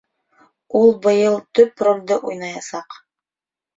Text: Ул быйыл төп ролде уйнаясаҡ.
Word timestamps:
Ул 0.79 0.93
быйыл 1.03 1.37
төп 1.59 1.85
ролде 1.89 2.19
уйнаясаҡ. 2.31 2.99